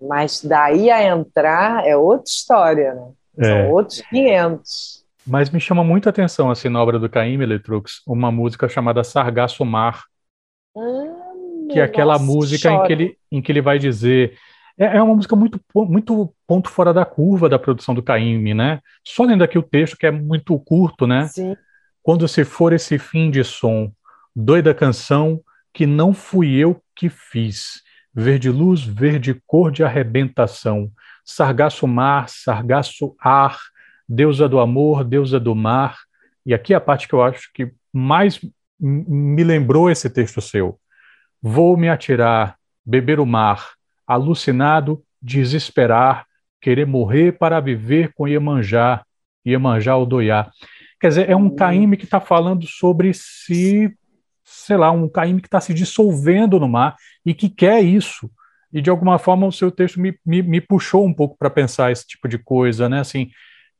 [0.00, 3.12] mas daí a entrar é outra história, né?
[3.38, 3.68] São é.
[3.68, 5.04] outros 500.
[5.26, 9.62] Mas me chama muita atenção, assim, na obra do Caim Eletrux, uma música chamada Sargasso
[9.62, 10.04] Mar,
[10.74, 14.38] hum, que é aquela música em que, ele, em que ele vai dizer...
[14.78, 18.80] É, é uma música muito, muito ponto fora da curva da produção do Caim, né?
[19.06, 21.28] Só lendo aqui o texto, que é muito curto, né?
[21.28, 21.54] Sim.
[22.02, 23.92] Quando se for esse fim de som,
[24.34, 25.40] doida canção
[25.72, 27.82] que não fui eu que fiz.
[28.12, 30.90] Verde luz, verde cor de arrebentação.
[31.24, 33.58] Sargaço mar, sargaço ar,
[34.08, 35.98] deusa do amor, deusa do mar.
[36.44, 38.40] E aqui é a parte que eu acho que mais
[38.80, 40.78] me lembrou esse texto seu.
[41.40, 43.70] Vou me atirar, beber o mar,
[44.06, 46.26] alucinado, desesperar,
[46.60, 49.04] querer morrer para viver com Iemanjá,
[49.46, 50.50] Iemanjá Odoiá.
[51.00, 53.94] Quer dizer, é um Caíme que está falando sobre si
[54.50, 58.30] sei lá, um Caíme que está se dissolvendo no mar e que quer isso.
[58.72, 61.92] E de alguma forma o seu texto me, me, me puxou um pouco para pensar
[61.92, 63.00] esse tipo de coisa, né?
[63.00, 63.30] Assim,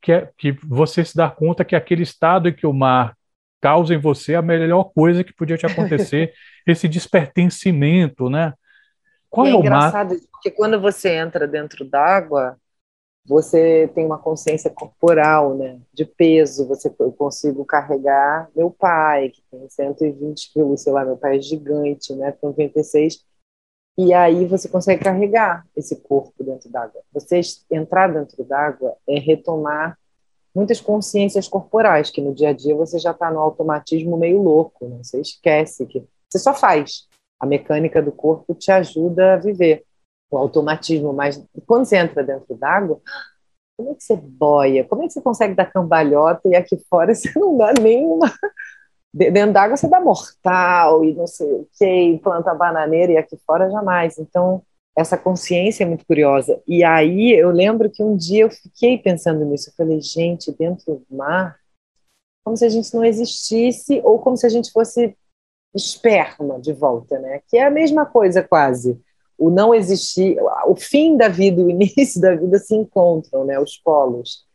[0.01, 3.15] que, é, que você se dá conta que aquele estado em que o mar
[3.61, 6.33] causa em você a melhor coisa que podia te acontecer,
[6.65, 8.53] esse despertencimento, né?
[9.29, 10.19] Qual é, é o engraçado, mar?
[10.31, 12.57] porque quando você entra dentro d'água,
[13.25, 19.43] você tem uma consciência corporal, né, de peso, você eu consigo carregar meu pai, que
[19.49, 23.23] tem 120 quilos, sei lá, meu pai é gigante, né, tem 96,
[23.97, 27.01] e aí você consegue carregar esse corpo dentro d'água.
[27.13, 29.97] Você entrar dentro d'água é retomar
[30.55, 34.87] muitas consciências corporais, que no dia a dia você já está no automatismo meio louco,
[34.87, 34.99] né?
[35.03, 37.07] você esquece que você só faz.
[37.39, 39.85] A mecânica do corpo te ajuda a viver
[40.31, 43.01] o automatismo, mas quando você entra dentro d'água,
[43.77, 44.83] como é que você boia?
[44.85, 48.31] Como é que você consegue dar cambalhota e aqui fora você não dá nenhuma.
[49.13, 53.69] Dentro d'água você dá mortal e não sei o que, planta bananeira e aqui fora
[53.69, 54.17] jamais.
[54.17, 54.63] Então,
[54.97, 56.61] essa consciência é muito curiosa.
[56.67, 59.69] E aí eu lembro que um dia eu fiquei pensando nisso.
[59.69, 61.57] Eu falei, gente, dentro do mar,
[62.43, 65.15] como se a gente não existisse ou como se a gente fosse
[65.73, 67.41] esperma de volta, né?
[67.47, 68.99] Que é a mesma coisa quase
[69.41, 73.75] o não existir, o fim da vida o início da vida se encontram, né, os
[73.75, 74.45] polos.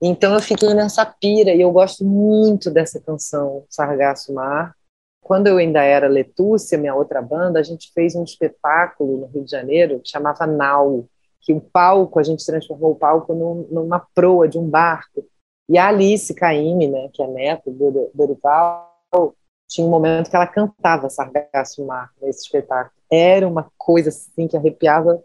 [0.00, 4.76] Então eu fiquei nessa pira e eu gosto muito dessa canção Sargasso Mar.
[5.20, 9.44] Quando eu ainda era Letúcia, minha outra banda, a gente fez um espetáculo no Rio
[9.44, 11.06] de Janeiro que chamava Nau,
[11.40, 15.24] que o palco, a gente transformou o palco num, numa proa de um barco.
[15.68, 19.34] E a Alice Caime, né, que é neta do Dorival,
[19.68, 24.56] tinha um momento que ela cantava Sargasso Mar nesse espetáculo era uma coisa assim que
[24.56, 25.22] arrepiava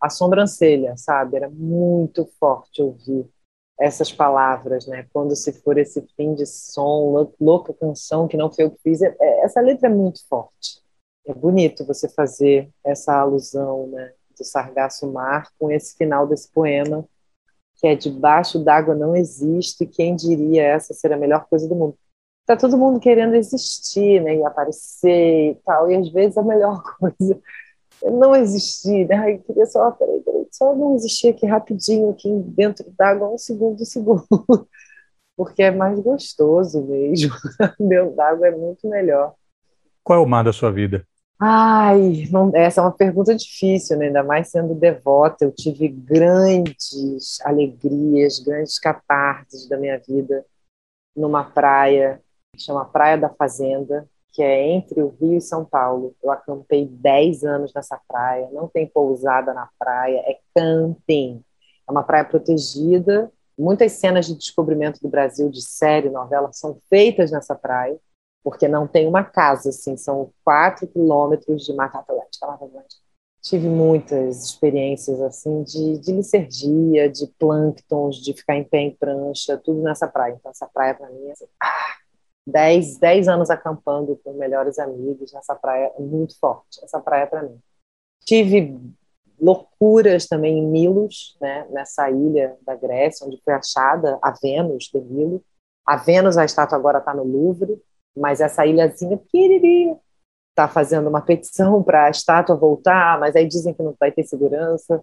[0.00, 1.36] a sobrancelha, sabe?
[1.36, 3.26] Era muito forte ouvir
[3.78, 5.06] essas palavras, né?
[5.12, 9.02] Quando se for esse fim de som, louca canção que não foi eu que fiz,
[9.02, 10.82] é, é, essa letra é muito forte.
[11.26, 17.04] É bonito você fazer essa alusão, né, do Sargasso Mar com esse final desse poema,
[17.76, 21.96] que é debaixo d'água não existe, quem diria essa ser a melhor coisa do mundo
[22.46, 26.82] tá todo mundo querendo existir, né, e aparecer e tal, e às vezes a melhor
[26.98, 27.40] coisa
[28.02, 32.28] é não existir, né, eu queria só, peraí, peraí, só não existir aqui rapidinho, aqui
[32.48, 34.26] dentro d'água, um segundo, um segundo,
[35.36, 37.34] porque é mais gostoso mesmo,
[37.80, 39.34] dentro d'água é muito melhor.
[40.02, 41.06] Qual é o mar da sua vida?
[41.40, 44.06] Ai, não, essa é uma pergunta difícil, né?
[44.06, 45.44] ainda mais sendo devota.
[45.44, 50.44] Eu tive grandes alegrias, grandes catarses da minha vida
[51.16, 52.20] numa praia
[52.54, 56.14] que chama Praia da Fazenda, que é entre o Rio e São Paulo.
[56.22, 61.42] Eu acampei 10 anos nessa praia, não tem pousada na praia, é camping.
[61.86, 63.30] É uma praia protegida.
[63.56, 67.96] Muitas cenas de descobrimento do Brasil, de série, novela, são feitas nessa praia,
[68.42, 73.00] porque não tem uma casa, assim, são quatro quilômetros de Mata Atlântica, Mata Atlântica.
[73.40, 79.56] tive muitas experiências assim de, de licergia, de plânctons, de ficar em pé em prancha,
[79.56, 80.34] tudo nessa praia.
[80.34, 81.94] Então, essa praia para mim é assim, ah,
[82.46, 86.82] 10, 10 anos acampando com melhores amigos nessa praia, muito forte.
[86.82, 87.58] Essa praia para mim.
[88.24, 88.78] Tive
[89.40, 95.00] loucuras também em Milos, né, nessa ilha da Grécia, onde foi achada a Vênus de
[95.00, 95.42] Milo.
[95.86, 97.80] A Vênus, a estátua agora está no Louvre,
[98.16, 99.98] mas essa ilhazinha pequenininha
[100.50, 104.24] está fazendo uma petição para a estátua voltar, mas aí dizem que não vai ter
[104.24, 105.02] segurança.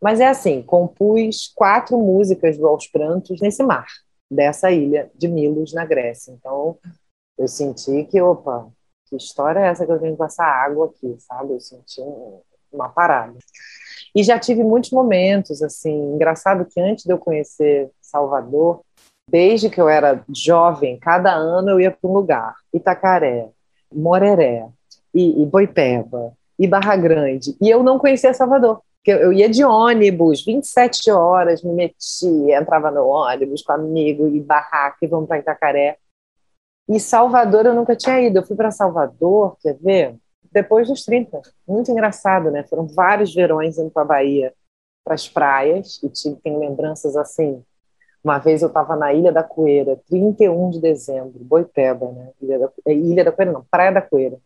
[0.00, 3.86] Mas é assim, compus quatro músicas do Aos Prantos nesse mar,
[4.30, 6.32] dessa ilha de Milos, na Grécia.
[6.32, 6.78] Então,
[7.38, 8.68] eu senti que, opa,
[9.06, 11.52] que história é essa que eu tenho que passar água aqui, sabe?
[11.52, 12.40] Eu senti um,
[12.72, 13.36] uma parada.
[14.14, 18.82] E já tive muitos momentos, assim, engraçado que antes de eu conhecer Salvador,
[19.28, 23.48] desde que eu era jovem, cada ano eu ia para um lugar, Itacaré,
[23.92, 24.68] Moreré,
[25.12, 28.82] e, e Boipeba, e Barra Grande, e eu não conhecia Salvador.
[29.06, 34.96] Eu, ia de ônibus, 27 horas, me metia, entrava no ônibus com amigo e barraca
[35.02, 35.98] e vamos para Itacaré.
[36.88, 38.38] E Salvador eu nunca tinha ido.
[38.38, 40.16] Eu fui para Salvador, quer ver?
[40.52, 41.40] Depois dos 30.
[41.66, 42.64] Muito engraçado, né?
[42.64, 44.54] Foram vários verões indo para a Bahia,
[45.04, 47.62] para as praias, e tive, tenho lembranças assim.
[48.22, 52.30] Uma vez eu estava na Ilha da Coeira, 31 de dezembro, Boipeba, né?
[52.40, 54.38] Ilha da, é, Ilha da Coeira, não, Praia da Coeira.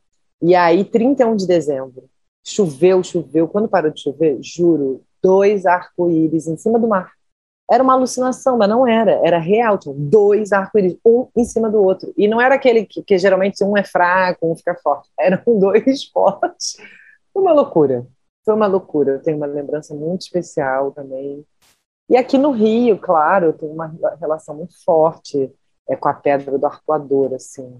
[0.43, 2.09] E aí, 31 de dezembro,
[2.51, 3.49] choveu, choveu.
[3.49, 7.13] Quando parou de chover, juro, dois arco-íris em cima do mar.
[7.71, 9.21] Era uma alucinação, mas não era.
[9.25, 9.79] Era real.
[9.79, 12.13] Tinha dois arco-íris, um em cima do outro.
[12.17, 15.11] E não era aquele que, que, geralmente um é fraco, um fica forte.
[15.19, 16.77] Eram dois fortes.
[17.33, 18.07] Foi uma loucura.
[18.45, 19.13] Foi uma loucura.
[19.13, 21.45] Eu tenho uma lembrança muito especial também.
[22.09, 25.53] E aqui no Rio, claro, eu tenho uma relação muito forte
[25.87, 27.79] é, com a Pedra do Arcoador, assim.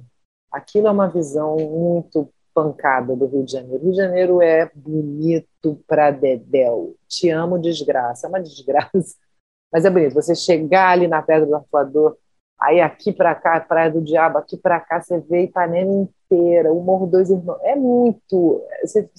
[0.53, 2.29] Aquilo é uma visão muito
[2.59, 3.83] pancada do Rio de Janeiro.
[3.85, 6.97] Rio de Janeiro é bonito pra dedéu.
[7.07, 8.27] Te amo, desgraça.
[8.27, 9.15] É uma desgraça.
[9.73, 10.15] Mas é bonito.
[10.15, 12.17] Você chegar ali na Pedra do Arpoador,
[12.61, 16.83] aí aqui para cá, Praia do Diabo, aqui para cá você vê Ipanema inteira, o
[16.83, 17.61] Morro dos Irmãos.
[17.63, 18.61] É muito.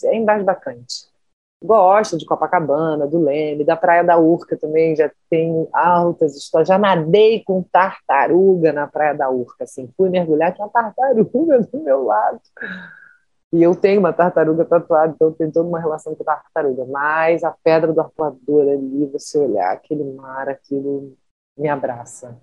[0.04, 1.08] É embasbacante.
[1.62, 6.70] Gosto de Copacabana, do Leme, da Praia da Urca também, já tenho altas histórias.
[6.70, 11.84] Já nadei com tartaruga na Praia da Urca, assim, fui mergulhar com uma tartaruga do
[11.84, 12.40] meu lado.
[13.52, 16.86] E eu tenho uma tartaruga tatuada, então tenho toda uma relação com a tartaruga.
[16.86, 21.18] Mas a pedra do arpoador ali, você olhar aquele mar, aquilo
[21.58, 22.40] me abraça.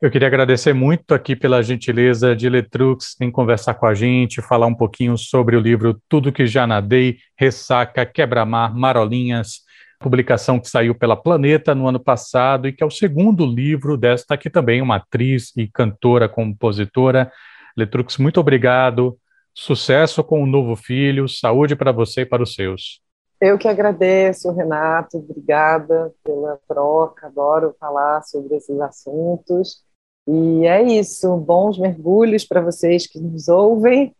[0.00, 4.66] Eu queria agradecer muito aqui pela gentileza de Letrux em conversar com a gente, falar
[4.66, 9.60] um pouquinho sobre o livro Tudo que já nadei, Ressaca, Quebra-mar, Marolinhas,
[9.98, 14.34] publicação que saiu pela Planeta no ano passado e que é o segundo livro desta
[14.34, 17.32] aqui também, uma atriz e cantora, compositora.
[17.74, 19.16] Letrux, muito obrigado
[19.58, 23.00] Sucesso com o novo filho, saúde para você e para os seus.
[23.40, 29.82] Eu que agradeço, Renato, obrigada pela troca, adoro falar sobre esses assuntos.
[30.28, 34.14] E é isso, bons mergulhos para vocês que nos ouvem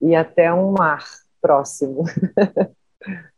[0.00, 1.04] e até um mar
[1.40, 2.04] próximo.